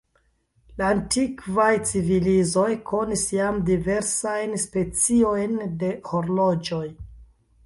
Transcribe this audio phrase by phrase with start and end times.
[0.81, 6.85] La antikvaj civilizoj konis jam diversajn speciojn de horloĝoj.